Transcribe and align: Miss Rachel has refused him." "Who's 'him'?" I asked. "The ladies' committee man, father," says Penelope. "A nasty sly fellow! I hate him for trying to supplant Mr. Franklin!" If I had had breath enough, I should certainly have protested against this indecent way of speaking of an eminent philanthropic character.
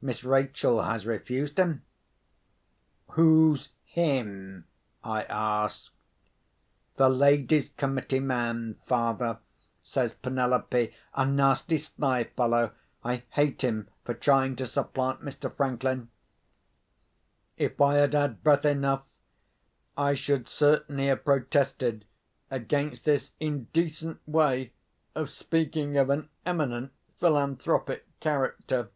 Miss 0.00 0.22
Rachel 0.22 0.80
has 0.80 1.06
refused 1.06 1.58
him." 1.58 1.82
"Who's 3.14 3.70
'him'?" 3.82 4.68
I 5.02 5.24
asked. 5.24 5.90
"The 6.94 7.08
ladies' 7.08 7.70
committee 7.70 8.20
man, 8.20 8.76
father," 8.86 9.38
says 9.82 10.14
Penelope. 10.14 10.94
"A 11.14 11.26
nasty 11.26 11.78
sly 11.78 12.22
fellow! 12.22 12.74
I 13.02 13.24
hate 13.30 13.62
him 13.64 13.88
for 14.04 14.14
trying 14.14 14.54
to 14.56 14.68
supplant 14.68 15.22
Mr. 15.22 15.52
Franklin!" 15.52 16.10
If 17.56 17.80
I 17.80 17.94
had 17.96 18.14
had 18.14 18.44
breath 18.44 18.64
enough, 18.64 19.02
I 19.96 20.14
should 20.14 20.48
certainly 20.48 21.08
have 21.08 21.24
protested 21.24 22.04
against 22.52 23.04
this 23.04 23.32
indecent 23.40 24.20
way 24.28 24.74
of 25.16 25.28
speaking 25.28 25.96
of 25.96 26.08
an 26.08 26.28
eminent 26.46 26.92
philanthropic 27.18 28.06
character. 28.20 28.90